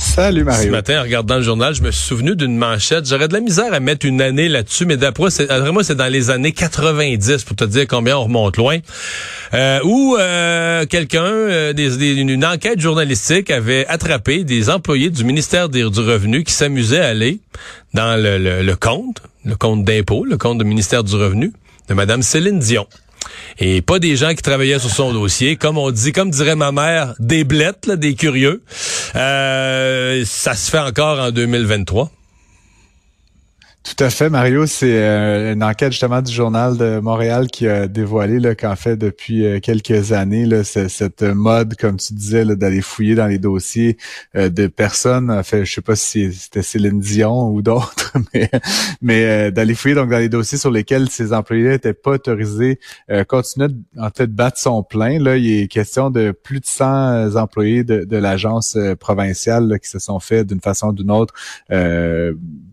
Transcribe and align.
Salut 0.00 0.44
Mario. 0.44 0.64
Ce 0.64 0.70
matin, 0.70 1.00
en 1.00 1.02
regardant 1.02 1.36
le 1.36 1.42
journal, 1.42 1.74
je 1.74 1.82
me 1.82 1.90
suis 1.90 2.08
souvenu 2.08 2.34
d'une 2.34 2.56
manchette. 2.56 3.06
J'aurais 3.06 3.28
de 3.28 3.34
la 3.34 3.40
misère 3.40 3.74
à 3.74 3.80
mettre 3.80 4.06
une 4.06 4.22
année 4.22 4.48
là-dessus, 4.48 4.86
mais 4.86 4.96
d'après 4.96 5.28
moi, 5.72 5.84
c'est 5.84 5.94
dans 5.94 6.10
les 6.10 6.30
années 6.30 6.52
90, 6.52 7.44
pour 7.44 7.54
te 7.54 7.64
dire 7.64 7.86
combien 7.86 8.16
on 8.16 8.24
remonte 8.24 8.56
loin, 8.56 8.78
euh, 9.52 9.78
où 9.84 10.16
euh, 10.18 10.86
quelqu'un, 10.86 11.26
euh, 11.26 11.74
une 11.76 12.44
enquête 12.46 12.80
journalistique 12.80 13.50
avait 13.50 13.86
attrapé 13.88 14.42
des 14.42 14.70
employés 14.70 15.10
du 15.10 15.22
ministère 15.22 15.68
du 15.68 15.84
Revenu 15.84 16.44
qui 16.44 16.54
s'amusaient 16.54 17.00
à 17.00 17.08
aller 17.08 17.40
dans 17.92 18.20
le, 18.20 18.62
le 18.62 18.76
compte, 18.76 19.22
le 19.44 19.54
compte 19.54 19.84
d'impôt, 19.84 20.24
le 20.24 20.38
compte 20.38 20.58
du 20.58 20.64
ministère 20.64 21.04
du 21.04 21.14
Revenu 21.14 21.52
de 21.90 21.94
Madame 21.94 22.22
Céline 22.22 22.58
Dion 22.58 22.86
et 23.58 23.82
pas 23.82 23.98
des 23.98 24.16
gens 24.16 24.34
qui 24.34 24.42
travaillaient 24.42 24.78
sur 24.78 24.90
son 24.90 25.12
dossier, 25.12 25.56
comme 25.56 25.78
on 25.78 25.90
dit, 25.90 26.12
comme 26.12 26.30
dirait 26.30 26.56
ma 26.56 26.72
mère, 26.72 27.14
des 27.18 27.44
blettes, 27.44 27.90
des 27.90 28.14
curieux. 28.14 28.62
Euh, 29.16 30.22
ça 30.26 30.54
se 30.54 30.70
fait 30.70 30.78
encore 30.78 31.18
en 31.18 31.30
2023. 31.30 32.10
Tout 33.82 34.04
à 34.04 34.10
fait, 34.10 34.28
Mario. 34.28 34.66
C'est 34.66 35.02
euh, 35.02 35.54
une 35.54 35.64
enquête 35.64 35.92
justement 35.92 36.20
du 36.20 36.30
journal 36.30 36.76
de 36.76 37.00
Montréal 37.00 37.46
qui 37.46 37.66
a 37.66 37.88
dévoilé 37.88 38.54
qu'en 38.54 38.76
fait 38.76 38.94
depuis 38.98 39.46
euh, 39.46 39.58
quelques 39.58 40.12
années, 40.12 40.44
là, 40.44 40.64
cette 40.64 41.22
mode, 41.22 41.76
comme 41.76 41.96
tu 41.96 42.12
disais, 42.12 42.44
d'aller 42.44 42.82
fouiller 42.82 43.14
dans 43.14 43.26
les 43.26 43.38
dossiers 43.38 43.96
euh, 44.36 44.50
de 44.50 44.66
personnes. 44.66 45.30
En 45.30 45.42
fait, 45.42 45.64
je 45.64 45.72
sais 45.72 45.80
pas 45.80 45.96
si 45.96 46.30
c'était 46.34 46.62
Céline 46.62 47.00
Dion 47.00 47.48
ou 47.48 47.62
d'autres, 47.62 48.12
mais, 48.34 48.50
mais 49.00 49.50
d'aller 49.50 49.74
fouiller 49.74 49.94
donc 49.94 50.10
dans 50.10 50.18
les 50.18 50.28
dossiers 50.28 50.58
sur 50.58 50.70
lesquels 50.70 51.08
ces 51.08 51.32
employés 51.32 51.68
n'étaient 51.68 51.94
pas 51.94 52.12
autorisés, 52.12 52.78
continuait 53.28 53.74
en 53.98 54.10
fait 54.14 54.26
de 54.26 54.32
battre 54.32 54.58
son 54.58 54.82
plein. 54.82 55.18
Là, 55.18 55.38
il 55.38 55.62
est 55.62 55.68
question 55.68 56.10
de 56.10 56.32
plus 56.32 56.60
de 56.60 56.66
100 56.66 57.34
employés 57.36 57.82
de, 57.82 58.04
de 58.04 58.16
l'agence 58.18 58.76
provinciale 58.98 59.78
qui 59.82 59.88
se 59.88 59.98
sont 59.98 60.20
fait 60.20 60.44
d'une 60.44 60.60
façon 60.60 60.88
ou 60.88 60.92
d'une 60.92 61.10
autre 61.10 61.32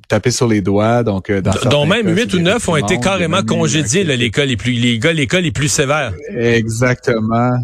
taper 0.07 0.31
sur 0.31 0.47
les 0.47 0.61
doigts. 0.61 1.03
Donc, 1.03 1.29
euh, 1.29 1.41
dans 1.41 1.53
dont 1.69 1.85
même 1.85 2.07
huit 2.07 2.33
ou 2.33 2.39
neuf 2.39 2.67
ont 2.69 2.75
été 2.75 2.99
carrément 2.99 3.43
congédiés, 3.43 4.03
l'école 4.03 4.47
les 4.47 4.57
plus, 4.57 4.73
les 4.73 4.99
gars, 4.99 5.13
l'école 5.13 5.43
les 5.43 5.51
plus 5.51 5.67
sévères. 5.67 6.13
Exactement. 6.35 7.57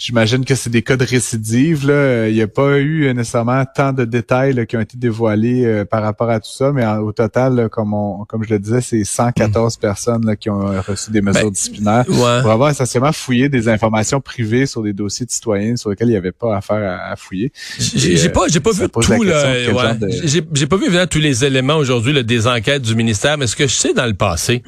J'imagine 0.00 0.46
que 0.46 0.54
c'est 0.54 0.70
des 0.70 0.80
cas 0.80 0.96
de 0.96 1.04
récidive. 1.04 1.86
Là. 1.86 2.26
Il 2.26 2.34
n'y 2.34 2.40
a 2.40 2.48
pas 2.48 2.78
eu 2.78 3.12
nécessairement 3.12 3.66
tant 3.66 3.92
de 3.92 4.06
détails 4.06 4.66
qui 4.66 4.78
ont 4.78 4.80
été 4.80 4.96
dévoilés 4.96 5.66
euh, 5.66 5.84
par 5.84 6.02
rapport 6.02 6.30
à 6.30 6.40
tout 6.40 6.50
ça, 6.50 6.72
mais 6.72 6.86
au 6.86 7.12
total, 7.12 7.68
comme, 7.70 7.92
on, 7.92 8.24
comme 8.24 8.42
je 8.42 8.48
le 8.48 8.58
disais, 8.58 8.80
c'est 8.80 9.04
114 9.04 9.76
mm. 9.76 9.78
personnes 9.78 10.36
qui 10.38 10.48
ont 10.48 10.80
reçu 10.80 11.10
des 11.10 11.20
mesures 11.20 11.42
ben, 11.42 11.50
disciplinaires 11.50 12.06
pour 12.06 12.50
avoir 12.50 12.70
essentiellement 12.70 13.12
fouillé 13.12 13.50
des 13.50 13.68
informations 13.68 14.22
privées 14.22 14.64
sur 14.64 14.82
des 14.82 14.94
dossiers 14.94 15.26
de 15.26 15.30
citoyens 15.30 15.76
sur 15.76 15.90
lesquels 15.90 16.08
il 16.08 16.12
n'y 16.12 16.16
avait 16.16 16.32
pas 16.32 16.56
affaire 16.56 16.98
à, 17.04 17.14
fouiller. 17.16 17.52
J'ai 17.78 18.30
pas, 18.30 18.48
j'ai 18.48 18.60
pas 18.60 18.70
vu 18.70 18.88
tout 18.88 19.02
J'ai 19.02 20.66
pas 20.66 20.76
vu 20.78 20.86
évidemment 20.86 21.06
tous 21.08 21.18
les 21.18 21.44
éléments 21.44 21.76
aujourd'hui 21.76 22.24
des 22.24 22.46
enquêtes 22.46 22.80
du 22.80 22.94
ministère, 22.94 23.36
mais 23.36 23.46
ce 23.46 23.54
que 23.54 23.66
je 23.66 23.74
sais 23.74 23.92
dans 23.92 24.06
le 24.06 24.14
passé, 24.14 24.62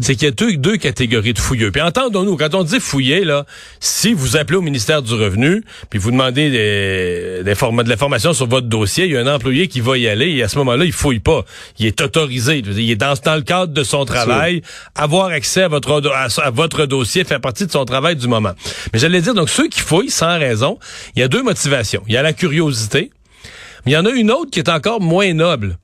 c'est 0.00 0.14
qu'il 0.14 0.24
y 0.24 0.28
a 0.28 0.30
deux, 0.30 0.56
deux 0.56 0.78
catégories 0.78 1.34
de 1.34 1.38
fouilleux. 1.38 1.70
Puis 1.72 1.82
entendons-nous, 1.82 2.38
quand 2.38 2.54
on 2.54 2.62
dit 2.62 2.80
fouiller, 2.80 3.24
là, 3.24 3.44
si 3.80 4.14
vous 4.14 4.38
appelez 4.38 4.56
au 4.56 4.62
ministère 4.62 4.77
du 5.02 5.14
Revenu, 5.14 5.62
puis 5.90 5.98
vous 5.98 6.10
demandez 6.10 6.50
des, 6.50 7.42
des 7.44 7.54
de 7.54 7.88
l'information 7.88 8.32
sur 8.32 8.46
votre 8.46 8.66
dossier, 8.66 9.06
il 9.06 9.12
y 9.12 9.16
a 9.16 9.20
un 9.20 9.34
employé 9.34 9.68
qui 9.68 9.80
va 9.80 9.98
y 9.98 10.08
aller 10.08 10.30
et 10.30 10.42
à 10.42 10.48
ce 10.48 10.58
moment-là, 10.58 10.84
il 10.84 10.92
fouille 10.92 11.20
pas. 11.20 11.44
Il 11.78 11.86
est 11.86 12.00
autorisé. 12.00 12.58
Il 12.58 12.90
est 12.90 12.96
dans, 12.96 13.14
dans 13.24 13.36
le 13.36 13.42
cadre 13.42 13.72
de 13.72 13.82
son 13.82 14.04
travail. 14.04 14.62
Avoir 14.94 15.26
accès 15.26 15.62
à 15.62 15.68
votre, 15.68 16.02
à, 16.12 16.50
votre 16.50 16.86
dossier 16.86 17.24
fait 17.24 17.38
partie 17.38 17.66
de 17.66 17.72
son 17.72 17.84
travail 17.84 18.16
du 18.16 18.28
moment. 18.28 18.52
Mais 18.92 18.98
j'allais 18.98 19.20
dire, 19.20 19.34
donc 19.34 19.48
ceux 19.48 19.68
qui 19.68 19.80
fouillent 19.80 20.10
sans 20.10 20.38
raison, 20.38 20.78
il 21.14 21.20
y 21.20 21.22
a 21.22 21.28
deux 21.28 21.42
motivations. 21.42 22.02
Il 22.06 22.14
y 22.14 22.16
a 22.16 22.22
la 22.22 22.32
curiosité, 22.32 23.10
mais 23.84 23.92
il 23.92 23.94
y 23.94 23.98
en 23.98 24.06
a 24.06 24.10
une 24.10 24.30
autre 24.30 24.50
qui 24.50 24.58
est 24.58 24.68
encore 24.68 25.00
moins 25.00 25.32
noble 25.34 25.78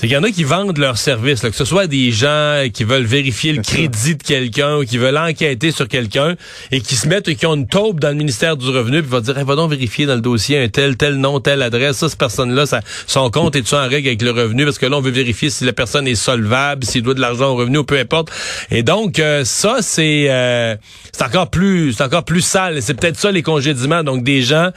c'est 0.00 0.06
qu'il 0.06 0.16
y 0.16 0.18
en 0.18 0.22
a 0.22 0.30
qui 0.30 0.44
vendent 0.44 0.78
leurs 0.78 0.96
services, 0.96 1.42
que 1.42 1.50
ce 1.52 1.66
soit 1.66 1.86
des 1.86 2.10
gens 2.10 2.64
qui 2.72 2.84
veulent 2.84 3.04
vérifier 3.04 3.52
le 3.52 3.60
crédit 3.60 4.16
de 4.16 4.22
quelqu'un 4.22 4.78
ou 4.78 4.84
qui 4.86 4.96
veulent 4.96 5.18
enquêter 5.18 5.72
sur 5.72 5.88
quelqu'un 5.88 6.36
et 6.72 6.80
qui 6.80 6.96
se 6.96 7.06
mettent 7.06 7.28
et 7.28 7.34
qui 7.34 7.44
ont 7.44 7.54
une 7.54 7.66
taupe 7.66 8.00
dans 8.00 8.08
le 8.08 8.14
ministère 8.14 8.56
du 8.56 8.66
Revenu 8.70 9.02
puis 9.02 9.10
va 9.10 9.20
dire 9.20 9.34
va 9.44 9.56
donc 9.56 9.70
vérifier 9.70 10.06
dans 10.06 10.14
le 10.14 10.22
dossier 10.22 10.56
un 10.56 10.68
tel, 10.68 10.96
tel 10.96 11.16
nom, 11.16 11.38
telle 11.38 11.60
adresse, 11.60 11.98
ça, 11.98 12.08
cette 12.08 12.18
personne-là, 12.18 12.64
son 13.06 13.30
compte 13.30 13.56
est-tu 13.56 13.74
en 13.74 13.86
règle 13.86 14.08
avec 14.08 14.22
le 14.22 14.30
revenu? 14.30 14.64
Parce 14.64 14.78
que 14.78 14.86
là, 14.86 14.96
on 14.96 15.02
veut 15.02 15.10
vérifier 15.10 15.50
si 15.50 15.66
la 15.66 15.74
personne 15.74 16.08
est 16.08 16.14
solvable, 16.14 16.82
s'il 16.82 17.02
doit 17.02 17.12
de 17.12 17.20
l'argent 17.20 17.50
au 17.50 17.56
revenu 17.56 17.76
ou 17.76 17.84
peu 17.84 17.98
importe. 17.98 18.30
Et 18.70 18.82
donc, 18.82 19.18
euh, 19.18 19.44
ça, 19.44 19.80
c'est 19.82 20.28
euh, 20.30 20.76
c'est 21.12 21.24
encore 21.24 21.50
plus 21.50 21.92
c'est 21.92 22.04
encore 22.04 22.24
plus 22.24 22.40
sale. 22.40 22.80
C'est 22.80 22.94
peut-être 22.94 23.18
ça 23.18 23.30
les 23.30 23.42
congédiements. 23.42 24.02
Donc, 24.02 24.24
des 24.24 24.40
gens 24.40 24.70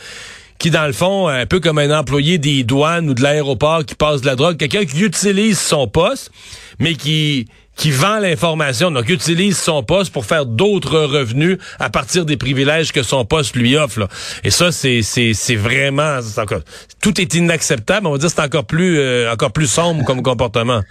qui, 0.60 0.70
dans 0.70 0.86
le 0.86 0.94
fond, 0.94 1.28
un 1.28 1.46
peu 1.46 1.60
comme 1.60 1.78
un 1.78 1.98
employé 1.98 2.38
des 2.38 2.64
douanes 2.64 3.10
ou 3.10 3.14
de 3.14 3.22
l'aéroport 3.22 3.86
qui 3.86 3.96
passe 3.96 4.22
de 4.22 4.28
la 4.28 4.36
drogue, 4.36 4.58
quelqu'un 4.58 4.86
qui 4.86 5.02
utilise 5.02 5.60
son 5.60 5.88
poste, 5.88 6.32
mais 6.80 6.96
qui 6.96 7.48
qui 7.76 7.90
vend 7.90 8.20
l'information, 8.20 8.92
donc 8.92 9.10
utilise 9.10 9.58
son 9.58 9.82
poste 9.84 10.14
pour 10.14 10.26
faire 10.26 10.46
d'autres 10.46 11.00
revenus 11.00 11.58
à 11.80 11.90
partir 11.90 12.26
des 12.26 12.38
privilèges 12.38 12.92
que 12.92 13.02
son 13.02 13.26
poste 13.26 13.56
lui 13.56 13.76
offre. 13.76 14.08
Et 14.44 14.52
ça, 14.52 14.72
c'est 14.72 15.02
c'est 15.02 15.56
vraiment 15.56 16.20
encore, 16.38 16.62
tout 17.02 17.20
est 17.20 17.34
inacceptable. 17.34 18.08
On 18.08 18.12
va 18.12 18.18
dire 18.20 18.30
c'est 18.30 18.42
encore 18.42 18.66
plus 18.66 19.00
euh, 19.00 19.32
encore 19.32 19.52
plus 19.52 19.68
sombre 19.68 20.06
comme 20.06 20.22
comportement. 20.22 20.82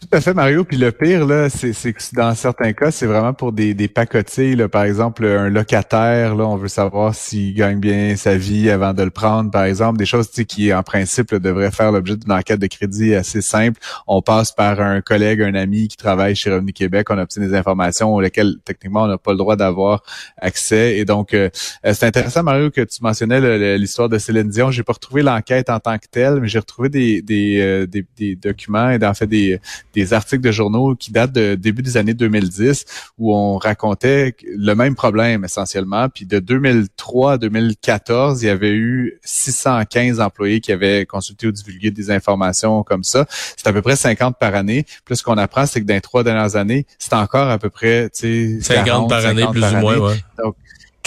Tout 0.00 0.16
à 0.16 0.20
fait, 0.22 0.32
Mario. 0.32 0.64
Puis 0.64 0.78
le 0.78 0.92
pire, 0.92 1.26
là, 1.26 1.50
c'est 1.50 1.74
que 1.92 2.00
dans 2.14 2.34
certains 2.34 2.72
cas, 2.72 2.90
c'est 2.90 3.04
vraiment 3.04 3.34
pour 3.34 3.52
des, 3.52 3.74
des 3.74 3.86
pacotiers. 3.86 4.56
Là. 4.56 4.66
Par 4.66 4.84
exemple, 4.84 5.26
un 5.26 5.50
locataire, 5.50 6.34
là, 6.34 6.46
on 6.46 6.56
veut 6.56 6.68
savoir 6.68 7.14
s'il 7.14 7.54
gagne 7.54 7.78
bien 7.78 8.16
sa 8.16 8.34
vie 8.34 8.70
avant 8.70 8.94
de 8.94 9.02
le 9.02 9.10
prendre, 9.10 9.50
par 9.50 9.64
exemple. 9.64 9.98
Des 9.98 10.06
choses 10.06 10.30
qui, 10.30 10.72
en 10.72 10.82
principe, 10.82 11.34
devraient 11.34 11.70
faire 11.70 11.92
l'objet 11.92 12.16
d'une 12.16 12.32
enquête 12.32 12.58
de 12.58 12.66
crédit 12.66 13.14
assez 13.14 13.42
simple. 13.42 13.78
On 14.06 14.22
passe 14.22 14.52
par 14.52 14.80
un 14.80 15.02
collègue, 15.02 15.42
un 15.42 15.54
ami 15.54 15.88
qui 15.88 15.98
travaille 15.98 16.34
chez 16.34 16.50
Revenu 16.50 16.72
Québec. 16.72 17.08
On 17.10 17.18
obtient 17.18 17.42
des 17.42 17.54
informations 17.54 18.14
auxquelles, 18.14 18.56
techniquement, 18.64 19.02
on 19.02 19.08
n'a 19.08 19.18
pas 19.18 19.32
le 19.32 19.38
droit 19.38 19.56
d'avoir 19.56 20.02
accès. 20.38 20.96
Et 20.96 21.04
donc, 21.04 21.34
euh, 21.34 21.50
euh, 21.84 21.92
c'est 21.92 22.06
intéressant, 22.06 22.42
Mario, 22.42 22.70
que 22.70 22.80
tu 22.80 23.02
mentionnais 23.02 23.76
l'histoire 23.76 24.08
de 24.08 24.16
Céline 24.16 24.48
Dion. 24.48 24.70
J'ai 24.70 24.82
pas 24.82 24.94
retrouvé 24.94 25.22
l'enquête 25.22 25.68
en 25.68 25.78
tant 25.78 25.98
que 25.98 26.06
telle, 26.10 26.40
mais 26.40 26.48
j'ai 26.48 26.58
retrouvé 26.58 26.88
des, 26.88 27.20
des, 27.20 27.60
euh, 27.60 27.86
des, 27.86 28.06
des 28.16 28.34
documents 28.34 28.90
et 28.90 29.04
en 29.04 29.12
fait 29.12 29.26
des 29.26 29.60
des 29.94 30.12
articles 30.12 30.42
de 30.42 30.52
journaux 30.52 30.94
qui 30.94 31.12
datent 31.12 31.32
de 31.32 31.54
début 31.54 31.82
des 31.82 31.96
années 31.96 32.14
2010 32.14 32.84
où 33.18 33.34
on 33.34 33.58
racontait 33.58 34.34
le 34.44 34.74
même 34.74 34.94
problème 34.94 35.44
essentiellement. 35.44 36.08
Puis 36.08 36.26
de 36.26 36.38
2003 36.38 37.32
à 37.32 37.38
2014, 37.38 38.42
il 38.42 38.46
y 38.46 38.48
avait 38.48 38.72
eu 38.72 39.18
615 39.24 40.20
employés 40.20 40.60
qui 40.60 40.72
avaient 40.72 41.06
consulté 41.06 41.46
ou 41.46 41.52
divulgué 41.52 41.90
des 41.90 42.10
informations 42.10 42.82
comme 42.82 43.04
ça. 43.04 43.26
C'est 43.30 43.66
à 43.66 43.72
peu 43.72 43.82
près 43.82 43.96
50 43.96 44.36
par 44.38 44.54
année. 44.54 44.86
Plus 45.04 45.16
ce 45.16 45.22
qu'on 45.22 45.38
apprend, 45.38 45.66
c'est 45.66 45.80
que 45.80 45.86
dans 45.86 45.94
les 45.94 46.00
trois 46.00 46.24
dernières 46.24 46.56
années, 46.56 46.86
c'est 46.98 47.14
encore 47.14 47.48
à 47.48 47.58
peu 47.58 47.70
près 47.70 48.10
50 48.12 49.08
par 49.08 49.24
année, 49.26 49.46
plus 49.50 49.64
ou 49.64 49.76
moins. 49.76 49.98
Ouais 49.98 50.16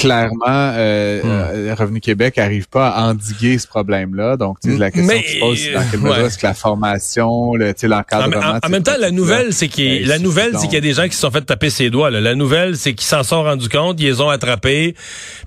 clairement, 0.06 0.44
euh, 0.47 1.22
hmm. 1.22 1.28
euh, 1.28 1.75
Revenu 1.78 2.00
Québec 2.00 2.38
n'arrive 2.38 2.68
pas 2.68 2.90
à 2.90 3.03
endiguer 3.03 3.58
ce 3.58 3.68
problème-là. 3.68 4.38
Donc, 4.38 4.58
la 4.66 4.91
question 4.91 5.19
qui 5.19 5.34
se 5.34 5.40
pose, 5.40 5.59
c'est 5.59 5.74
dans 5.74 5.90
quelle 5.90 6.00
mesure 6.00 6.25
est-ce 6.25 6.38
que 6.38 6.47
la 6.47 6.53
formation, 6.53 7.56
l'encadrement... 7.56 8.59
En, 8.64 8.68
en, 8.68 8.69
même 8.69 8.84
temps, 8.84 8.97
la 9.00 9.12
nouvelle, 9.12 9.53
c'est 9.53 9.68
qu'il 9.68 10.08
la 10.08 10.19
nouvelle, 10.19 10.53
c'est 10.58 10.66
qu'il 10.66 10.75
y 10.75 10.78
a 10.78 10.81
des 10.81 10.94
gens 10.94 11.06
qui 11.06 11.16
se 11.16 11.22
sont 11.22 11.31
fait 11.31 11.41
taper 11.41 11.69
ses 11.69 11.90
doigts. 11.90 12.12
Là. 12.12 12.22
La 12.22 12.36
nouvelle, 12.36 12.78
c'est 12.78 12.94
qu'ils 12.94 13.08
s'en 13.08 13.24
sont 13.24 13.44
rendus 13.44 13.69
compte, 13.69 14.00
ils 14.00 14.06
les 14.06 14.22
ont 14.22 14.30
attrapés, 14.30 14.96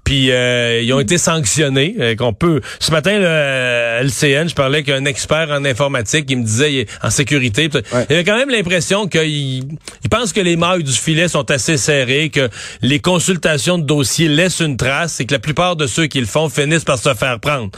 puis 0.05 0.31
euh, 0.31 0.81
ils 0.83 0.93
ont 0.93 1.01
été 1.01 1.19
sanctionnés. 1.19 1.97
Euh, 1.99 2.15
qu'on 2.17 2.33
peut. 2.33 2.61
Ce 2.81 2.91
matin, 2.91 3.19
le 3.19 4.03
LCN, 4.03 4.49
je 4.49 4.55
parlais 4.55 4.83
qu'un 4.83 5.05
expert 5.05 5.51
en 5.51 5.65
informatique, 5.65 6.27
il 6.29 6.39
me 6.39 6.45
disait 6.45 6.87
en 7.03 7.11
sécurité, 7.11 7.69
il 7.73 8.13
avait 8.13 8.25
quand 8.25 8.37
même 8.37 8.51
l'impression 8.51 9.07
qu'il 9.07 9.27
il 9.27 10.09
pense 10.11 10.33
que 10.33 10.41
les 10.41 10.57
mailles 10.57 10.83
du 10.83 10.93
filet 10.93 11.29
sont 11.29 11.51
assez 11.51 11.77
serrées, 11.77 12.31
que 12.31 12.49
les 12.83 13.01
consultations 13.01 13.79
de 13.79 13.85
dossiers 13.85 14.29
laisse 14.47 14.61
une 14.61 14.77
trace 14.77 15.19
et 15.19 15.27
que 15.27 15.35
la 15.35 15.41
plupart 15.41 15.75
de 15.75 15.89
ceux 15.89 16.07
qui 16.07 16.21
le 16.21 16.27
font 16.27 16.49
finissent 16.49 16.85
par 16.85 16.99
se 16.99 17.15
faire 17.15 17.41
prendre. 17.41 17.71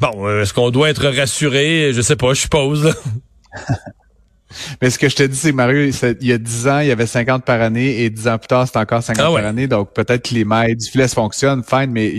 Bon, 0.00 0.28
euh, 0.28 0.42
est-ce 0.42 0.54
qu'on 0.54 0.70
doit 0.70 0.88
être 0.88 1.08
rassuré? 1.08 1.90
Je 1.92 2.00
sais 2.00 2.14
pas, 2.14 2.32
je 2.32 2.42
suppose. 2.42 2.94
Mais 4.80 4.90
ce 4.90 4.98
que 4.98 5.08
je 5.08 5.16
te 5.16 5.22
dis, 5.22 5.36
c'est 5.36 5.52
Mario, 5.52 5.90
il 6.20 6.26
y 6.26 6.32
a 6.32 6.38
10 6.38 6.68
ans, 6.68 6.78
il 6.80 6.88
y 6.88 6.90
avait 6.90 7.06
50 7.06 7.44
par 7.44 7.60
année 7.60 8.02
et 8.02 8.10
10 8.10 8.28
ans 8.28 8.38
plus 8.38 8.48
tard, 8.48 8.66
c'est 8.66 8.78
encore 8.78 9.02
50 9.02 9.24
ah 9.26 9.32
par 9.34 9.46
année. 9.46 9.66
Donc 9.66 9.92
peut-être 9.92 10.28
que 10.28 10.34
les 10.34 10.44
mailles 10.44 10.76
du 10.76 10.88
filet 10.88 11.08
fonctionnent, 11.08 11.62
fine, 11.62 11.90
mais 11.90 12.12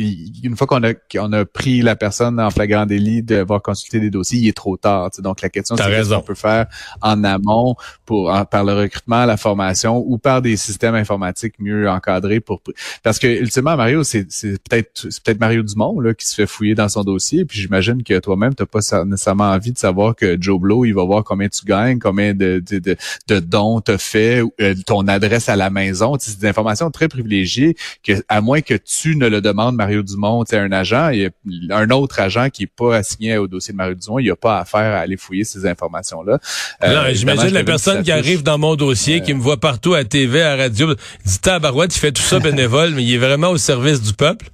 une 0.43 0.55
fois 0.55 0.67
qu'on 0.67 0.83
a 0.83 0.93
qu'on 0.93 1.31
a 1.33 1.45
pris 1.45 1.81
la 1.81 1.95
personne 1.95 2.39
en 2.39 2.49
flagrant 2.49 2.85
délit 2.85 3.23
de 3.23 3.41
voir 3.41 3.61
consulter 3.61 3.99
des 3.99 4.09
dossiers, 4.09 4.39
il 4.39 4.47
est 4.47 4.55
trop 4.57 4.77
tard. 4.77 5.09
Donc 5.19 5.41
la 5.41 5.49
question, 5.49 5.75
c'est 5.75 6.03
ce 6.03 6.13
qu'on 6.13 6.21
peut 6.21 6.35
faire 6.35 6.67
en 7.01 7.23
amont 7.23 7.75
pour 8.05 8.31
par 8.49 8.63
le 8.63 8.73
recrutement, 8.73 9.25
la 9.25 9.37
formation 9.37 10.03
ou 10.05 10.17
par 10.17 10.41
des 10.41 10.57
systèmes 10.57 10.95
informatiques 10.95 11.55
mieux 11.59 11.89
encadrés 11.89 12.39
pour 12.39 12.61
parce 13.03 13.19
que 13.19 13.27
ultimement 13.27 13.75
Mario, 13.75 14.03
c'est 14.03 14.23
peut-être 14.23 15.07
c'est 15.09 15.23
peut-être 15.23 15.39
Mario 15.39 15.63
Dumont 15.63 15.99
là 15.99 16.13
qui 16.13 16.25
se 16.25 16.35
fait 16.35 16.47
fouiller 16.47 16.75
dans 16.75 16.89
son 16.89 17.03
dossier. 17.03 17.45
Puis 17.45 17.59
j'imagine 17.59 18.03
que 18.03 18.19
toi-même, 18.19 18.55
t'as 18.55 18.65
pas 18.65 18.79
nécessairement 19.05 19.51
envie 19.51 19.71
de 19.71 19.77
savoir 19.77 20.15
que 20.15 20.37
Joe 20.39 20.59
Blow, 20.59 20.85
il 20.85 20.93
va 20.93 21.03
voir 21.03 21.23
combien 21.23 21.49
tu 21.49 21.65
gagnes, 21.65 21.99
combien 21.99 22.22
de, 22.31 22.63
de, 22.65 22.79
de, 22.79 22.95
de 23.27 23.39
dons 23.39 23.81
t'as 23.81 23.97
fait, 23.97 24.41
euh, 24.61 24.75
ton 24.85 25.07
adresse 25.07 25.49
à 25.49 25.55
la 25.55 25.69
maison. 25.69 26.15
C'est 26.19 26.39
des 26.39 26.47
informations 26.47 26.89
très 26.91 27.07
privilégiées 27.07 27.75
que, 28.03 28.13
à 28.29 28.41
moins 28.41 28.61
que 28.61 28.75
tu 28.75 29.15
ne 29.15 29.27
le 29.27 29.41
demandes, 29.41 29.75
Mario 29.75 30.03
Dumont, 30.03 30.43
tu 30.43 30.55
un 30.55 30.71
agent, 30.71 31.09
il 31.09 31.21
y 31.47 31.71
a 31.71 31.77
un 31.77 31.89
autre 31.89 32.19
agent 32.19 32.49
qui 32.49 32.63
est 32.63 32.67
pas 32.73 32.97
assigné 32.97 33.37
au 33.37 33.47
dossier 33.47 33.71
de 33.73 33.77
Mario 33.77 33.95
Dumont, 33.95 34.19
il 34.19 34.29
a 34.31 34.35
pas 34.35 34.59
affaire 34.59 34.93
à 34.93 34.99
aller 34.99 35.17
fouiller 35.17 35.43
ces 35.43 35.65
informations-là. 35.65 36.39
Euh, 36.83 37.13
j'imagine 37.13 37.49
la 37.49 37.63
personne 37.63 38.03
qui 38.03 38.11
arrive 38.11 38.43
dans 38.43 38.57
mon 38.57 38.75
dossier, 38.75 39.21
qui 39.21 39.33
me 39.33 39.41
voit 39.41 39.59
partout 39.59 39.93
à 39.93 40.03
TV, 40.03 40.41
à 40.41 40.55
radio, 40.55 40.93
dit 41.25 41.39
Tabarouette, 41.39 41.95
il 41.95 41.99
fait 41.99 42.11
tout 42.11 42.21
ça 42.21 42.39
bénévole, 42.53 42.91
mais 42.91 43.03
il 43.03 43.13
est 43.13 43.17
vraiment 43.17 43.49
au 43.49 43.57
service 43.57 44.01
du 44.01 44.13
peuple. 44.13 44.49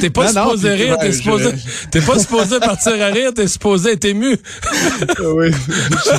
T'es 0.00 0.10
pas 0.10 0.28
supposé 0.28 0.70
rire, 0.74 0.98
t'es 0.98 1.12
supposé, 1.12 1.50
t'es 1.90 2.00
pas 2.00 2.18
supposé 2.18 2.58
partir 2.58 3.00
à 3.00 3.06
rire, 3.06 3.32
t'es 3.34 3.46
supposé 3.46 3.92
être 3.92 4.04
ému. 4.04 4.36
oui, 5.20 5.50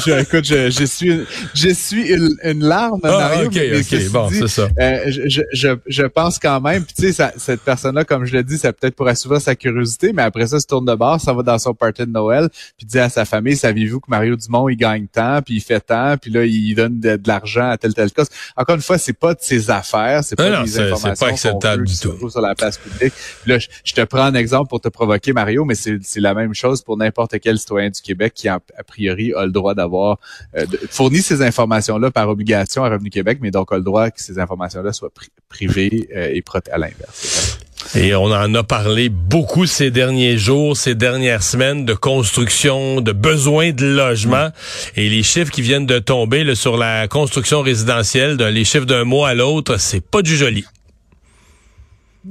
je, 0.06 0.22
écoute, 0.22 0.46
je, 0.46 0.70
je, 0.70 0.86
suis, 0.86 1.26
je 1.54 1.70
suis 1.70 2.08
une, 2.08 2.36
une 2.44 2.64
larme, 2.64 3.00
ah, 3.04 3.10
Mario. 3.10 3.48
ok, 3.48 3.60
ok, 3.80 4.12
bon, 4.12 4.30
c'est 4.32 4.48
ça. 4.48 4.70
Euh, 4.80 5.12
je, 5.28 5.42
je, 5.54 5.70
je 5.88 6.04
pense 6.04 6.40
quand 6.40 6.62
même, 6.62 6.86
tu 6.86 7.12
sais, 7.12 7.32
cette 7.38 7.62
personne-là, 7.62 8.06
comme 8.06 8.26
je 8.26 8.34
l'ai 8.34 8.44
dit, 8.44 8.58
ça 8.58 8.72
peut-être 8.72 8.96
pour 8.96 9.08
assouvir 9.08 9.42
sa 9.42 9.56
curiosité, 9.56 10.14
mais 10.14 10.24
après 10.24 10.48
ça, 10.48 10.60
se 10.60 10.68
tourne 10.68 10.86
de 10.86 10.96
bord, 10.96 11.20
ça 11.20 11.34
va 11.34 11.44
dans 11.44 11.58
son 11.58 11.74
party 11.74 12.04
de 12.04 12.12
Noël, 12.12 12.50
puis 12.78 12.86
dit 12.86 13.00
à 13.00 13.10
sa 13.10 13.26
famille, 13.26 13.58
saviez-vous 13.58 14.00
que 14.00 14.10
Mario 14.10 14.36
Dumont, 14.36 14.70
il 14.70 14.78
gagne 14.78 15.08
tant, 15.08 15.42
puis 15.42 15.56
il 15.56 15.62
fait 15.62 15.82
tant, 15.82 16.16
puis 16.18 16.32
là, 16.32 16.46
il 16.46 16.76
donne 16.76 17.00
de, 17.00 17.20
l'argent 17.26 17.70
à 17.70 17.78
tel 17.78 17.94
tel 17.94 18.12
cas. 18.12 18.24
Encore 18.56 18.76
une 18.76 18.82
fois, 18.82 18.98
c'est 18.98 19.14
pas 19.14 19.34
de 19.34 19.40
ses 19.42 19.70
affaires, 19.70 20.24
c'est 20.24 20.36
pas 20.36 20.64
des 20.64 20.80
informations. 20.80 21.16
C'est 21.16 21.26
pas 21.26 21.32
acceptable 21.32 21.89
du 21.90 22.00
tout. 22.00 22.30
Sur 22.30 22.42
la 22.42 22.56
place 22.56 22.78
publique. 22.78 23.14
Là, 23.46 23.58
je, 23.60 23.94
te 23.94 24.02
prends 24.02 24.24
un 24.24 24.36
exemple 24.36 24.70
pour 24.70 24.82
te 24.82 24.90
provoquer, 24.90 25.34
Mario, 25.34 25.66
mais 25.66 25.76
c'est 25.76 26.00
la 26.18 26.34
même 26.34 26.54
chose 26.54 26.82
pour 26.82 26.98
n'importe 26.98 27.40
quel 27.40 27.58
citoyen 27.58 27.90
du 27.90 28.02
Québec 28.02 28.34
qui, 28.36 28.48
a, 28.48 28.60
priori, 28.88 29.34
a 29.34 29.46
le 29.46 29.52
droit 29.52 29.74
d'avoir 29.74 30.20
euh, 30.58 30.66
fourni 30.90 31.22
ces 31.22 31.42
informations-là 31.42 32.12
par 32.12 32.30
obligation 32.30 32.84
à 32.84 32.90
Revenu 32.90 33.10
Québec, 33.10 33.40
mais 33.42 33.52
donc 33.52 33.72
a 33.72 33.78
le 33.78 33.84
droit 33.84 34.10
que 34.12 34.22
ces 34.22 34.40
informations-là 34.40 34.94
soient 34.94 35.12
privées 35.50 36.10
euh, 36.16 36.32
et 36.34 36.42
protégées 36.42 36.74
à 36.74 36.78
l'inverse. 36.78 37.60
Et 37.96 38.14
on 38.14 38.26
en 38.26 38.54
a 38.54 38.64
parlé 38.64 39.10
beaucoup 39.10 39.66
ces 39.66 39.90
derniers 39.90 40.38
jours, 40.38 40.78
ces 40.78 40.96
dernières 40.96 41.42
semaines 41.42 41.86
de 41.86 41.94
construction, 41.94 43.02
de 43.02 43.14
besoin 43.14 43.72
de 43.72 43.86
logement. 43.86 44.50
Et 44.96 45.10
les 45.10 45.24
chiffres 45.24 45.52
qui 45.52 45.62
viennent 45.62 45.88
de 45.88 45.98
tomber 45.98 46.54
sur 46.56 46.78
la 46.78 47.08
construction 47.08 47.62
résidentielle, 47.62 48.36
les 48.36 48.66
chiffres 48.66 48.86
d'un 48.86 49.06
mois 49.06 49.30
à 49.30 49.34
l'autre, 49.34 49.80
c'est 49.80 50.02
pas 50.02 50.22
du 50.22 50.36
joli 50.36 50.66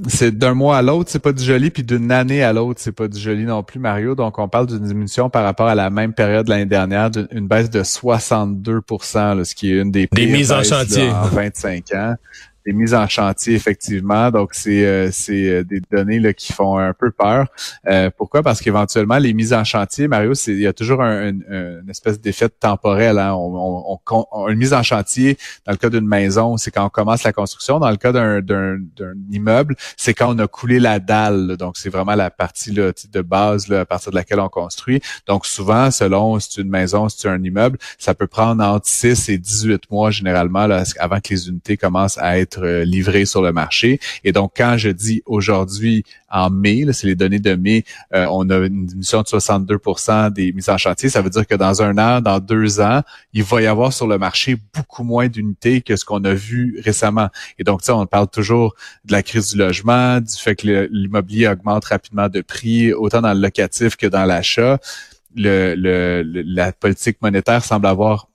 c'est 0.07 0.37
d'un 0.37 0.55
mois 0.55 0.77
à 0.77 0.83
l'autre, 0.83 1.11
c'est 1.11 1.19
pas 1.19 1.33
du 1.33 1.43
joli, 1.43 1.71
puis 1.71 1.83
d'une 1.83 2.13
année 2.13 2.43
à 2.43 2.53
l'autre, 2.53 2.81
c'est 2.83 2.93
pas 2.93 3.09
du 3.09 3.19
joli 3.19 3.45
non 3.45 3.63
plus, 3.63 3.81
Mario. 3.81 4.15
Donc, 4.15 4.39
on 4.39 4.49
parle 4.49 4.67
d'une 4.67 4.81
diminution 4.81 5.31
par 5.31 5.45
rapport 5.45 5.67
à 5.67 5.75
la 5.75 5.89
même 5.89 6.13
période 6.13 6.47
l'année 6.49 6.67
dernière, 6.67 7.11
d'une 7.11 7.49
baisse 7.49 7.71
de 7.71 7.83
62% 7.83 9.45
ce 9.45 9.55
qui 9.55 9.73
est 9.73 9.81
une 9.81 9.91
des 9.91 10.09
des 10.13 10.27
mises 10.27 10.53
en 10.53 10.63
chantier 10.63 11.09
en 11.11 11.23
25 11.25 11.93
ans 11.95 12.15
des 12.69 12.75
mises 12.75 12.95
en 12.95 13.09
chantier 13.09 13.55
effectivement. 13.55 14.31
Donc 14.31 14.51
c'est 14.53 14.85
euh, 14.85 15.09
c'est 15.11 15.49
euh, 15.49 15.65
des 15.65 15.81
données 15.91 16.21
là 16.21 16.35
qui 16.35 16.53
font 16.53 16.77
un 16.77 16.93
peu 16.93 17.11
peur. 17.11 17.47
Euh, 17.87 18.11
pourquoi? 18.15 18.43
Parce 18.43 18.61
qu'éventuellement 18.61 19.17
les 19.17 19.33
mises 19.33 19.55
en 19.55 19.65
chantier, 19.65 20.07
Mario, 20.07 20.35
il 20.47 20.61
y 20.61 20.67
a 20.67 20.75
toujours 20.75 21.03
un, 21.03 21.31
une 21.31 21.89
espèce 21.89 22.21
d'effet 22.21 22.51
temporel. 22.51 23.19
Hein. 23.19 23.33
On, 23.35 23.99
on, 24.11 24.49
une 24.49 24.59
mise 24.59 24.75
en 24.75 24.83
chantier 24.83 25.39
dans 25.65 25.73
le 25.73 25.79
cas 25.79 25.89
d'une 25.89 26.07
maison, 26.07 26.59
c'est 26.59 26.71
quand 26.71 26.85
on 26.85 26.91
commence 26.91 27.23
la 27.23 27.33
construction. 27.33 27.81
Dans 27.81 27.91
le 27.91 27.97
cas 27.97 28.13
d'un 28.13 28.81
immeuble, 29.31 29.75
c'est 29.97 30.13
quand 30.13 30.35
on 30.35 30.39
a 30.39 30.47
coulé 30.47 30.79
la 30.79 30.99
dalle. 30.99 31.57
Donc 31.57 31.79
c'est 31.79 31.91
vraiment 31.91 32.17
la 32.17 32.31
partie 32.31 32.73
là, 32.73 32.93
de 33.11 33.21
base 33.23 33.69
là, 33.69 33.81
à 33.81 33.87
partir 33.87 34.11
de 34.11 34.17
laquelle 34.17 34.41
on 34.41 34.51
construit. 34.51 35.01
Donc 35.27 35.47
souvent, 35.47 35.91
selon 35.91 36.39
si 36.39 36.49
c'est 36.51 36.61
une 36.61 36.69
maison, 36.69 37.09
si 37.09 37.21
c'est 37.21 37.29
un 37.29 37.43
immeuble, 37.43 37.79
ça 37.97 38.15
peut 38.15 38.27
prendre 38.27 38.63
entre 38.63 38.87
6 38.87 39.31
et 39.31 39.39
18 39.39 39.91
mois 39.91 40.11
généralement 40.11 40.67
là, 40.67 40.83
avant 40.99 41.21
que 41.21 41.31
les 41.31 41.49
unités 41.49 41.79
commencent 41.79 42.19
à 42.19 42.39
être 42.39 42.58
euh, 42.63 42.85
livrés 42.85 43.25
sur 43.25 43.43
le 43.43 43.53
marché. 43.53 44.01
Et 44.25 44.33
donc, 44.33 44.53
quand 44.57 44.77
je 44.77 44.91
dis 44.91 45.23
aujourd'hui, 45.27 46.05
en 46.31 46.51
mai, 46.51 46.85
c'est 46.93 47.07
les 47.07 47.15
données 47.15 47.39
de 47.39 47.55
mai, 47.55 47.85
euh, 48.15 48.27
on 48.31 48.49
a 48.51 48.59
une 48.59 48.87
diminution 48.87 49.23
de 49.23 49.27
62% 49.27 50.33
des 50.33 50.53
mises 50.53 50.69
en 50.69 50.77
chantier. 50.77 51.09
Ça 51.09 51.23
veut 51.23 51.31
dire 51.31 51.47
que 51.47 51.55
dans 51.55 51.83
un 51.83 51.97
an, 51.99 52.21
dans 52.21 52.39
deux 52.39 52.81
ans, 52.81 53.03
il 53.33 53.43
va 53.43 53.63
y 53.63 53.67
avoir 53.67 53.93
sur 53.93 54.07
le 54.07 54.19
marché 54.19 54.57
beaucoup 54.75 55.05
moins 55.05 55.29
d'unités 55.29 55.81
que 55.81 55.97
ce 55.97 56.05
qu'on 56.05 56.25
a 56.25 56.35
vu 56.35 56.81
récemment. 56.85 57.29
Et 57.59 57.65
donc, 57.65 57.81
on 57.89 58.07
parle 58.07 58.29
toujours 58.29 58.75
de 59.05 59.13
la 59.13 59.23
crise 59.23 59.53
du 59.53 59.59
logement, 59.59 60.21
du 60.21 60.37
fait 60.37 60.57
que 60.57 60.89
l'immobilier 60.91 61.49
augmente 61.49 61.87
rapidement 61.87 62.29
de 62.29 62.41
prix, 62.41 62.93
autant 62.93 63.23
dans 63.23 63.33
le 63.33 63.41
locatif 63.41 63.97
que 63.97 64.07
dans 64.07 64.25
l'achat. 64.25 64.79
Le, 65.37 65.75
le, 65.77 66.23
la 66.25 66.73
politique 66.73 67.19
monétaire 67.23 67.65
semble 67.65 67.87
avoir 67.87 68.28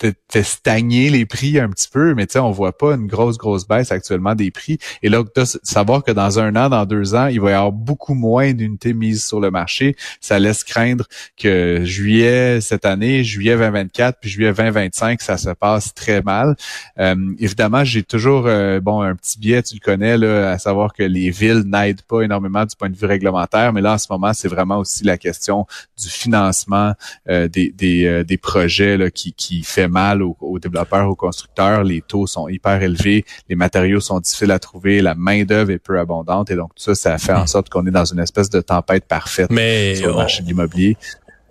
fait, 0.00 0.42
stagner 0.42 1.10
les 1.10 1.26
prix 1.26 1.58
un 1.58 1.70
petit 1.70 1.88
peu, 1.90 2.14
mais 2.14 2.26
tu 2.26 2.34
sais, 2.34 2.38
on 2.38 2.50
voit 2.50 2.76
pas 2.76 2.94
une 2.94 3.06
grosse, 3.06 3.38
grosse 3.38 3.66
baisse 3.66 3.92
actuellement 3.92 4.34
des 4.34 4.50
prix. 4.50 4.78
Et 5.02 5.08
là, 5.08 5.22
de 5.22 5.44
savoir 5.62 6.02
que 6.02 6.12
dans 6.12 6.38
un 6.38 6.54
an, 6.56 6.68
dans 6.68 6.84
deux 6.84 7.14
ans, 7.14 7.26
il 7.26 7.40
va 7.40 7.50
y 7.50 7.52
avoir 7.54 7.72
beaucoup 7.72 8.14
moins 8.14 8.52
d'unités 8.52 8.92
mises 8.92 9.24
sur 9.24 9.40
le 9.40 9.50
marché, 9.50 9.96
ça 10.20 10.38
laisse 10.38 10.64
craindre 10.64 11.06
que 11.36 11.84
juillet 11.84 12.60
cette 12.60 12.84
année, 12.84 13.24
juillet 13.24 13.56
2024, 13.56 14.18
puis 14.20 14.30
juillet 14.30 14.52
2025, 14.52 15.22
ça 15.22 15.36
se 15.38 15.50
passe 15.50 15.94
très 15.94 16.22
mal. 16.22 16.56
Euh, 16.98 17.14
évidemment, 17.38 17.84
j'ai 17.84 18.02
toujours, 18.02 18.46
euh, 18.46 18.80
bon, 18.80 19.00
un 19.00 19.14
petit 19.14 19.38
biais, 19.38 19.62
tu 19.62 19.74
le 19.74 19.80
connais, 19.80 20.18
là, 20.18 20.50
à 20.50 20.58
savoir 20.58 20.92
que 20.92 21.02
les 21.02 21.30
villes 21.30 21.62
n'aident 21.66 22.02
pas 22.02 22.22
énormément 22.22 22.64
du 22.64 22.76
point 22.76 22.90
de 22.90 22.96
vue 22.96 23.06
réglementaire, 23.06 23.72
mais 23.72 23.80
là, 23.80 23.94
en 23.94 23.98
ce 23.98 24.06
moment, 24.10 24.32
c'est 24.32 24.48
vraiment 24.48 24.78
aussi 24.78 25.04
la 25.04 25.16
question 25.16 25.66
du 25.98 26.08
financement 26.08 26.92
euh, 27.28 27.48
des, 27.48 27.70
des, 27.70 28.24
des 28.24 28.36
projets 28.36 28.96
là, 28.96 29.10
qui, 29.10 29.32
qui 29.32 29.62
fait 29.62 29.85
mal 29.88 30.22
aux, 30.22 30.58
développeurs, 30.58 31.08
aux 31.08 31.14
constructeurs. 31.14 31.84
Les 31.84 32.02
taux 32.02 32.26
sont 32.26 32.48
hyper 32.48 32.82
élevés, 32.82 33.24
les 33.48 33.56
matériaux 33.56 34.00
sont 34.00 34.20
difficiles 34.20 34.50
à 34.50 34.58
trouver, 34.58 35.00
la 35.02 35.14
main 35.14 35.44
d'œuvre 35.44 35.70
est 35.70 35.78
peu 35.78 35.98
abondante 35.98 36.50
et 36.50 36.56
donc 36.56 36.74
tout 36.74 36.82
ça, 36.82 36.94
ça 36.94 37.18
fait 37.18 37.32
en 37.32 37.44
hmm. 37.44 37.48
sorte 37.48 37.68
qu'on 37.68 37.86
est 37.86 37.90
dans 37.90 38.04
une 38.04 38.20
espèce 38.20 38.50
de 38.50 38.60
tempête 38.60 39.06
parfaite 39.06 39.48
sur 39.48 40.08
le 40.08 40.14
marché 40.14 40.42
de 40.42 40.48
l'immobilier 40.48 40.96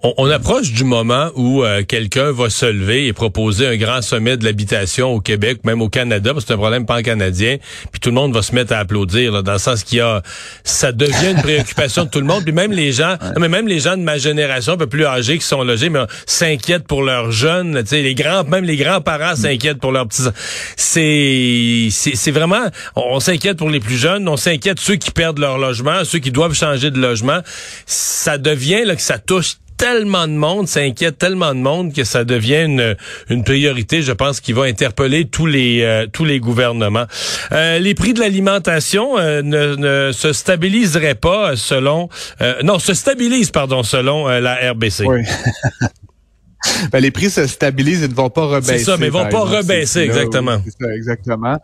on, 0.03 0.29
approche 0.29 0.71
du 0.71 0.83
moment 0.83 1.29
où 1.35 1.63
euh, 1.63 1.83
quelqu'un 1.83 2.31
va 2.31 2.49
se 2.49 2.65
lever 2.65 3.07
et 3.07 3.13
proposer 3.13 3.65
un 3.65 3.75
grand 3.75 4.01
sommet 4.01 4.37
de 4.37 4.43
l'habitation 4.43 5.13
au 5.13 5.19
Québec, 5.19 5.59
même 5.63 5.81
au 5.81 5.89
Canada, 5.89 6.33
parce 6.33 6.45
que 6.45 6.49
c'est 6.49 6.53
un 6.53 6.57
problème 6.57 6.85
pan-canadien, 6.85 7.57
puis 7.91 7.99
tout 7.99 8.09
le 8.09 8.15
monde 8.15 8.33
va 8.33 8.41
se 8.41 8.53
mettre 8.53 8.73
à 8.73 8.79
applaudir, 8.79 9.31
là, 9.31 9.41
dans 9.41 9.53
le 9.53 9.57
sens 9.59 9.83
qu'il 9.83 9.99
y 9.99 10.01
a, 10.01 10.21
ça 10.63 10.91
devient 10.91 11.31
une 11.31 11.41
préoccupation 11.41 12.05
de 12.05 12.09
tout 12.09 12.19
le 12.19 12.25
monde, 12.25 12.43
puis 12.43 12.53
même 12.53 12.71
les 12.71 12.91
gens, 12.91 13.15
mais 13.39 13.49
même 13.49 13.67
les 13.67 13.79
gens 13.79 13.97
de 13.97 14.03
ma 14.03 14.17
génération, 14.17 14.73
un 14.73 14.77
peu 14.77 14.87
plus 14.87 15.05
âgés 15.05 15.37
qui 15.37 15.45
sont 15.45 15.63
logés, 15.63 15.89
mais 15.89 16.01
s'inquiètent 16.25 16.87
pour 16.87 17.01
leurs 17.01 17.31
jeunes, 17.31 17.81
tu 17.81 17.89
sais, 17.89 18.01
les 18.01 18.15
grands, 18.15 18.43
même 18.43 18.65
les 18.65 18.77
grands-parents 18.77 19.35
s'inquiètent 19.35 19.79
pour 19.79 19.91
leurs 19.91 20.07
petits. 20.07 20.23
C'est, 20.75 21.87
c'est 21.91 22.31
vraiment, 22.31 22.67
on, 22.95 23.19
s'inquiète 23.19 23.57
pour 23.57 23.69
les 23.69 23.79
plus 23.79 23.97
jeunes, 23.97 24.27
on 24.27 24.37
s'inquiète 24.37 24.79
ceux 24.79 24.95
qui 24.95 25.11
perdent 25.11 25.39
leur 25.39 25.57
logement, 25.57 26.03
ceux 26.03 26.19
qui 26.19 26.31
doivent 26.31 26.53
changer 26.53 26.91
de 26.91 26.99
logement. 26.99 27.39
Ça 27.85 28.37
devient 28.37 28.83
là 28.85 28.95
que 28.95 29.01
ça 29.01 29.17
touche 29.17 29.55
tellement 29.77 30.27
de 30.27 30.33
monde, 30.33 30.67
ça 30.67 30.81
inquiète 30.81 31.17
tellement 31.17 31.53
de 31.53 31.59
monde 31.59 31.93
que 31.93 32.03
ça 32.03 32.23
devient 32.23 32.63
une, 32.63 32.95
une 33.29 33.43
priorité, 33.43 34.01
je 34.01 34.11
pense, 34.11 34.39
qui 34.39 34.53
va 34.53 34.63
interpeller 34.63 35.25
tous 35.25 35.45
les 35.45 35.81
euh, 35.81 36.07
tous 36.11 36.25
les 36.25 36.39
gouvernements. 36.39 37.05
Euh, 37.51 37.79
les 37.79 37.93
prix 37.93 38.13
de 38.13 38.19
l'alimentation 38.19 39.17
euh, 39.17 39.41
ne, 39.41 39.75
ne, 39.75 40.11
se 40.11 40.33
stabiliseraient 40.33 41.15
pas 41.15 41.55
selon 41.55 42.09
non 42.63 42.79
se 42.79 42.93
stabilisent 42.93 43.51
pardon 43.51 43.83
selon 43.83 44.27
la 44.27 44.71
RBC. 44.71 45.05
Oui. 45.05 45.21
ben, 46.91 46.99
les 46.99 47.11
prix 47.11 47.29
se 47.29 47.47
stabilisent 47.47 48.03
et 48.03 48.07
ne 48.07 48.13
vont 48.13 48.29
pas 48.29 48.45
rebaisser. 48.45 48.79
C'est 48.79 48.83
ça, 48.85 48.97
mais 48.97 49.07
ils 49.07 49.11
vont 49.11 49.27
pas 49.29 49.41
rebaisser, 49.41 50.01
exactement. 50.01 50.57
C'est 50.65 50.83
ça, 50.85 50.93
exactement. 50.93 51.57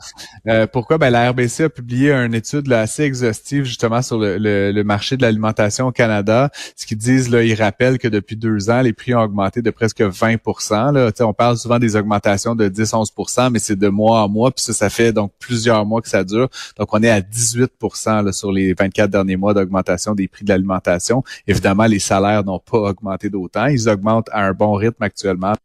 Euh, 0.48 0.68
pourquoi? 0.68 0.98
Ben, 0.98 1.10
la 1.10 1.30
RBC 1.32 1.63
a 1.65 1.70
publié 1.70 2.12
une 2.12 2.34
étude 2.34 2.72
assez 2.72 3.03
exhaustive 3.03 3.63
justement 3.65 4.01
sur 4.01 4.18
le, 4.18 4.38
le, 4.38 4.84
marché 4.84 5.18
de 5.18 5.22
l'alimentation 5.22 5.88
au 5.88 5.91
Canada. 5.91 6.50
Ce 6.75 6.86
qu'ils 6.86 6.98
disent, 6.98 7.30
là, 7.30 7.44
ils 7.44 7.53
rappellent 7.53 7.98
que 7.98 8.08
depuis 8.08 8.36
deux 8.36 8.70
ans, 8.70 8.82
les 8.82 8.94
prix 8.94 9.13
ont 9.13 9.22
augmenté 9.22 9.62
de 9.62 9.70
presque 9.70 10.01
20% 10.01 10.94
là. 10.94 11.12
on 11.22 11.34
parle 11.34 11.58
souvent 11.58 11.80
des 11.80 11.96
augmentations 11.96 12.56
de 12.56 12.68
10-11% 12.68 13.51
mais 13.51 13.60
c'est 13.60 13.75
de 13.75 13.88
mois 13.88 14.24
en 14.24 14.30
mois, 14.30 14.51
puis 14.51 14.63
ça, 14.63 14.74
ça 14.74 14.89
fait 14.89 15.13
donc 15.13 15.32
plusieurs 15.39 15.86
mois 15.86 16.01
que 16.01 16.10
ça 16.10 16.24
dure. 16.24 16.50
Donc, 16.77 16.89
on 16.94 17.01
est 17.01 17.10
à 17.10 17.22
18 17.22 17.72
là, 18.06 18.32
sur 18.32 18.51
les 18.51 18.74
24 18.74 19.10
derniers 19.10 19.38
mois 19.38 19.53
d'augmentation 19.53 20.15
des 20.15 20.27
prix 20.27 20.44
de 20.44 20.50
l'alimentation. 20.50 21.24
Évidemment, 21.48 21.86
les 21.86 22.00
salaires 22.00 22.44
n'ont 22.44 22.60
pas 22.60 22.77
augmenté 22.77 23.30
d'autant. 23.30 23.65
Ils 23.65 23.89
augmentent 23.89 24.30
à 24.32 24.46
un 24.46 24.53
bon 24.53 24.74
rythme 24.74 25.00
actuellement 25.03 25.55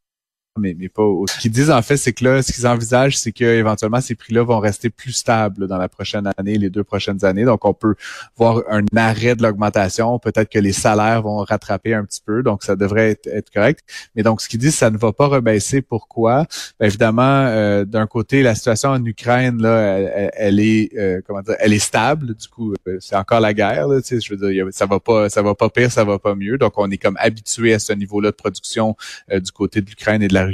mais, 0.59 0.77
mais 0.79 0.89
pas 0.89 1.03
Ce 1.29 1.39
qu'ils 1.39 1.51
disent 1.51 1.71
en 1.71 1.83
fait, 1.83 1.97
c'est 1.97 2.13
que 2.13 2.25
là, 2.25 2.43
ce 2.43 2.53
qu'ils 2.53 2.67
envisagent, 2.67 3.19
c'est 3.19 3.33
que 3.33 3.45
éventuellement 3.45 4.01
ces 4.01 4.15
prix-là 4.15 4.43
vont 4.43 4.59
rester 4.59 4.91
plus 4.91 5.13
stables 5.13 5.67
dans 5.69 5.79
la 5.79 5.89
prochaine 5.89 6.31
année, 6.37 6.59
les 6.59 6.71
deux 6.71 6.85
prochaines 6.85 7.25
années. 7.25 7.45
Donc, 7.45 7.65
on 7.65 7.75
peut 7.75 7.95
voir 8.37 8.63
un 8.71 8.83
arrêt 8.97 9.37
de 9.37 9.43
l'augmentation. 9.43 10.19
Peut-être 10.19 10.51
que 10.51 10.59
les 10.59 10.73
salaires 10.73 11.23
vont 11.23 11.39
rattraper 11.39 11.95
un 11.95 12.05
petit 12.05 12.23
peu, 12.25 12.43
donc 12.43 12.63
ça 12.63 12.77
devrait 12.77 13.19
être, 13.27 13.51
correct. 13.53 13.81
Mais 14.15 14.23
donc, 14.23 14.41
ce 14.41 14.49
qu'ils 14.49 14.61
disent, 14.61 14.75
ça 14.75 14.91
ne 14.91 14.99
va 14.99 15.13
pas 15.13 15.27
rebaisser. 15.27 15.83
Pourquoi? 15.83 16.47
Ben, 16.81 16.87
Évidemment, 16.87 17.47
euh, 17.47 17.85
d'un 17.85 18.07
côté, 18.07 18.43
la 18.43 18.55
situation 18.55 18.91
en 18.91 19.05
Ukraine 19.05 19.61
là, 19.61 20.31
elle, 20.35 20.61
est 20.61 20.91
euh, 20.97 21.21
comment 21.27 21.43
dire, 21.43 21.57
elle 21.59 21.73
est 21.73 21.79
stable. 21.79 22.35
Du 22.35 22.49
coup, 22.49 22.73
euh, 22.89 22.97
c'est 23.01 23.17
encore 23.17 23.41
la 23.41 23.53
guerre. 23.53 23.89
Là, 23.89 24.01
je 24.03 24.35
veux 24.35 24.53
dire, 24.53 24.67
ça 24.71 24.87
va 24.87 25.01
pas, 25.01 25.29
ça 25.29 25.43
va 25.43 25.55
pas 25.55 25.69
pire, 25.69 25.93
ça 25.93 26.05
va 26.05 26.19
pas 26.19 26.35
mieux. 26.35 26.59
Donc, 26.59 26.73
on 26.77 26.91
est 26.91 26.97
comme 26.97 27.17
habitué 27.19 27.75
à 27.75 27.79
ce 27.79 27.93
niveau-là 27.93 28.31
de 28.31 28.37
production 28.37 28.97
du 29.31 29.53
côté 29.53 29.81
de 29.81 29.89
l'Ukraine 29.89 30.23
et 30.23 30.29
de 30.29 30.35
la 30.35 30.46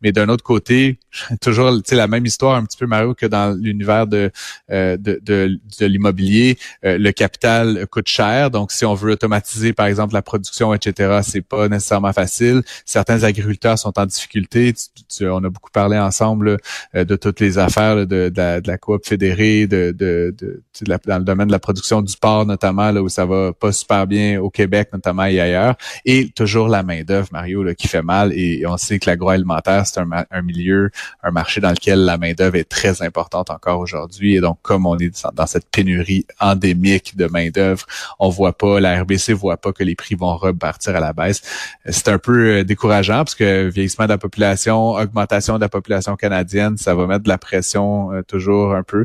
Mais 0.00 0.12
d'un 0.12 0.28
autre 0.28 0.44
côté, 0.44 0.98
toujours 1.40 1.72
la 1.90 2.06
même 2.06 2.26
histoire 2.26 2.56
un 2.56 2.64
petit 2.64 2.78
peu 2.78 2.86
Mario 2.86 3.14
que 3.14 3.26
dans 3.26 3.56
l'univers 3.58 4.06
de, 4.06 4.30
euh, 4.70 4.96
de, 4.96 5.20
de, 5.22 5.58
de 5.80 5.86
l'immobilier. 5.86 6.58
Euh, 6.84 6.98
le 6.98 7.12
capital 7.12 7.86
coûte 7.90 8.08
cher, 8.08 8.50
donc 8.50 8.72
si 8.72 8.84
on 8.84 8.94
veut 8.94 9.12
automatiser 9.12 9.72
par 9.72 9.86
exemple 9.86 10.14
la 10.14 10.22
production, 10.22 10.74
etc., 10.74 11.20
c'est 11.22 11.42
pas 11.42 11.68
nécessairement 11.68 12.12
facile. 12.12 12.62
Certains 12.84 13.22
agriculteurs 13.24 13.78
sont 13.78 13.98
en 13.98 14.06
difficulté. 14.06 14.74
on 15.22 15.44
a 15.44 15.50
beaucoup 15.50 15.70
parlé 15.70 15.98
ensemble 15.98 16.56
euh, 16.94 17.04
de 17.04 17.16
toutes 17.16 17.40
les 17.40 17.58
affaires 17.58 17.96
de, 17.96 18.04
de, 18.04 18.32
la, 18.36 18.60
de 18.60 18.68
la 18.68 18.78
coop 18.78 19.06
fédérée, 19.06 19.66
de, 19.66 19.94
de, 19.96 20.34
de, 20.38 20.62
dans 21.06 21.18
le 21.18 21.24
domaine 21.24 21.46
de 21.46 21.52
la 21.52 21.58
production 21.58 22.02
du 22.02 22.16
porc 22.16 22.46
notamment, 22.46 22.90
là 22.90 23.02
où 23.02 23.08
ça 23.08 23.26
va 23.26 23.52
pas 23.52 23.72
super 23.72 24.06
bien 24.06 24.40
au 24.40 24.50
Québec 24.50 24.88
notamment 24.92 25.24
et 25.24 25.40
ailleurs. 25.40 25.74
Et 26.04 26.30
toujours 26.30 26.68
la 26.68 26.82
main 26.82 27.02
d'œuvre, 27.02 27.28
Mario, 27.32 27.62
là, 27.62 27.74
qui 27.74 27.88
fait 27.88 28.02
mal. 28.02 28.32
Et 28.32 28.64
on 28.66 28.76
sait 28.76 28.98
que 28.98 29.08
l'agroalimentaire, 29.12 29.86
c'est 29.86 30.00
un, 30.00 30.42
milieu, 30.42 30.90
un 31.22 31.30
marché 31.30 31.60
dans 31.60 31.70
lequel 31.70 32.04
la 32.04 32.18
main-d'œuvre 32.18 32.56
est 32.56 32.68
très 32.68 33.02
importante 33.02 33.50
encore 33.50 33.78
aujourd'hui. 33.78 34.36
Et 34.36 34.40
donc, 34.40 34.58
comme 34.62 34.86
on 34.86 34.96
est 34.98 35.26
dans 35.34 35.46
cette 35.46 35.68
pénurie 35.70 36.26
endémique 36.40 37.16
de 37.16 37.26
main-d'œuvre, 37.26 37.86
on 38.18 38.28
voit 38.30 38.56
pas, 38.56 38.80
la 38.80 39.02
RBC 39.02 39.32
voit 39.32 39.56
pas 39.56 39.72
que 39.72 39.84
les 39.84 39.94
prix 39.94 40.14
vont 40.14 40.36
repartir 40.36 40.96
à 40.96 41.00
la 41.00 41.12
baisse. 41.12 41.42
C'est 41.86 42.08
un 42.08 42.18
peu 42.18 42.58
euh, 42.58 42.64
décourageant 42.64 43.18
parce 43.18 43.34
que 43.34 43.68
vieillissement 43.68 44.06
de 44.06 44.10
la 44.10 44.18
population, 44.18 44.92
augmentation 44.92 45.56
de 45.56 45.60
la 45.60 45.68
population 45.68 46.16
canadienne, 46.16 46.76
ça 46.76 46.94
va 46.94 47.06
mettre 47.06 47.24
de 47.24 47.28
la 47.28 47.38
pression 47.38 48.12
euh, 48.12 48.22
toujours 48.22 48.74
un 48.74 48.82
peu. 48.82 49.04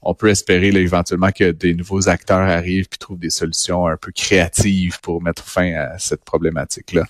On 0.00 0.14
peut 0.14 0.28
espérer 0.28 0.70
là, 0.72 0.80
éventuellement 0.80 1.30
que 1.30 1.50
des 1.50 1.74
nouveaux 1.74 2.08
acteurs 2.08 2.48
arrivent 2.48 2.88
et 2.92 2.96
trouvent 2.96 3.18
des 3.18 3.30
solutions 3.30 3.86
un 3.86 3.96
peu 3.96 4.12
créatives 4.12 5.00
pour 5.00 5.22
mettre 5.22 5.44
fin 5.44 5.74
à 5.74 5.98
cette 5.98 6.24
problématique-là. 6.24 7.04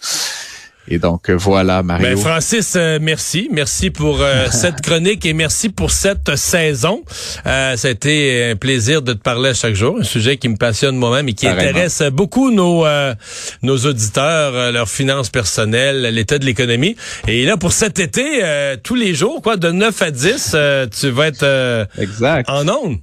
Et 0.88 0.98
donc 0.98 1.30
euh, 1.30 1.34
voilà, 1.34 1.82
Mario. 1.82 2.08
Ben, 2.08 2.16
Francis, 2.16 2.74
euh, 2.76 2.98
merci, 3.00 3.48
merci 3.52 3.90
pour 3.90 4.20
euh, 4.20 4.46
cette 4.50 4.80
chronique 4.80 5.24
et 5.24 5.32
merci 5.32 5.68
pour 5.68 5.90
cette 5.92 6.34
saison. 6.36 7.02
ça 7.44 7.76
a 7.82 7.88
été 7.88 8.50
un 8.50 8.56
plaisir 8.56 9.02
de 9.02 9.12
te 9.12 9.18
parler 9.18 9.50
à 9.50 9.54
chaque 9.54 9.74
jour, 9.74 9.98
un 10.00 10.04
sujet 10.04 10.36
qui 10.38 10.48
me 10.48 10.56
passionne 10.56 10.96
moi-même 10.96 11.28
et 11.28 11.34
qui 11.34 11.46
intéresse 11.46 12.02
beaucoup 12.12 12.50
nos 12.50 12.84
nos 13.62 13.76
auditeurs, 13.78 14.72
leurs 14.72 14.88
finances 14.88 15.30
personnelles, 15.30 16.02
l'état 16.14 16.38
de 16.38 16.44
l'économie. 16.44 16.96
Et 17.28 17.44
là 17.44 17.56
pour 17.56 17.72
cet 17.72 17.98
été, 17.98 18.42
tous 18.82 18.94
les 18.94 19.14
jours, 19.14 19.40
quoi, 19.42 19.56
de 19.56 19.70
9 19.70 20.02
à 20.02 20.10
10, 20.10 20.56
tu 20.98 21.10
vas 21.10 21.26
être 21.28 21.88
exact. 21.98 22.48
en 22.48 22.68
ondes 22.68 22.98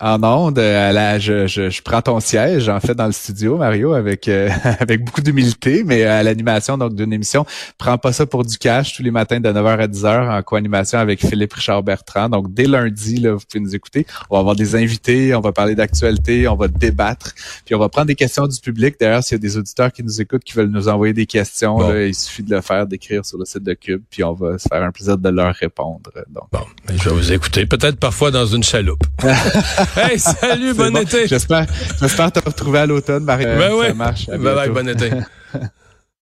en 0.00 0.22
onde, 0.22 0.58
euh, 0.58 1.18
je, 1.18 1.46
je, 1.46 1.70
je, 1.70 1.82
prends 1.82 2.02
ton 2.02 2.20
siège 2.20 2.68
en 2.68 2.78
fait 2.78 2.94
dans 2.94 3.06
le 3.06 3.12
studio, 3.12 3.56
Mario, 3.56 3.94
avec 3.94 4.28
euh, 4.28 4.48
avec 4.80 5.04
beaucoup 5.04 5.20
d'humilité, 5.20 5.82
mais 5.84 6.04
à 6.04 6.22
l'animation 6.22 6.78
donc 6.78 6.94
d'une 6.94 7.12
émission, 7.12 7.44
prends 7.78 7.98
pas 7.98 8.12
ça 8.12 8.24
pour 8.24 8.44
du 8.44 8.58
cash 8.58 8.94
tous 8.94 9.02
les 9.02 9.10
matins 9.10 9.40
de 9.40 9.48
9h 9.48 9.78
à 9.78 9.86
10h 9.88 10.38
en 10.38 10.42
co-animation 10.42 11.00
avec 11.00 11.20
Philippe 11.20 11.52
Richard 11.52 11.82
Bertrand. 11.82 12.28
Donc 12.28 12.52
dès 12.54 12.66
lundi, 12.66 13.16
là, 13.16 13.32
vous 13.32 13.42
pouvez 13.50 13.60
nous 13.60 13.74
écouter. 13.74 14.06
On 14.30 14.36
va 14.36 14.40
avoir 14.40 14.54
des 14.56 14.76
invités, 14.76 15.34
on 15.34 15.40
va 15.40 15.52
parler 15.52 15.74
d'actualité, 15.74 16.46
on 16.46 16.54
va 16.54 16.68
débattre, 16.68 17.34
puis 17.64 17.74
on 17.74 17.78
va 17.78 17.88
prendre 17.88 18.06
des 18.06 18.14
questions 18.14 18.46
du 18.46 18.60
public. 18.60 18.96
D'ailleurs, 19.00 19.24
s'il 19.24 19.34
y 19.34 19.40
a 19.40 19.42
des 19.42 19.56
auditeurs 19.56 19.92
qui 19.92 20.04
nous 20.04 20.20
écoutent 20.20 20.44
qui 20.44 20.54
veulent 20.54 20.70
nous 20.70 20.88
envoyer 20.88 21.12
des 21.12 21.26
questions, 21.26 21.78
là, 21.80 22.06
il 22.06 22.14
suffit 22.14 22.44
de 22.44 22.54
le 22.54 22.60
faire, 22.60 22.86
d'écrire 22.86 23.24
sur 23.24 23.38
le 23.38 23.44
site 23.44 23.64
de 23.64 23.74
Cube, 23.74 24.02
puis 24.08 24.22
on 24.22 24.32
va 24.32 24.58
se 24.58 24.68
faire 24.68 24.82
un 24.82 24.92
plaisir 24.92 25.18
de 25.18 25.28
leur 25.28 25.54
répondre. 25.54 26.10
Donc. 26.28 26.44
Bon, 26.52 26.60
ben, 26.86 26.96
je 26.96 27.08
vais 27.08 27.14
vous 27.16 27.32
écouter, 27.32 27.66
peut-être 27.66 27.98
parfois 27.98 28.30
dans 28.30 28.46
une 28.46 28.62
chaloupe. 28.62 29.02
Hey, 29.96 30.18
salut, 30.18 30.74
bon, 30.74 30.96
été. 30.96 31.26
J'espère, 31.26 31.66
j'espère 32.00 32.32
te 32.32 32.40
retrouver 32.40 32.80
à 32.80 32.86
l'automne, 32.86 33.24
Marie. 33.24 33.44
Ben 33.44 33.72
oui. 33.74 33.86
Ça 33.88 33.94
marche. 33.94 34.26
Bye 34.26 34.38
bye, 34.38 34.68
bon 34.70 34.88
été. 34.88 35.10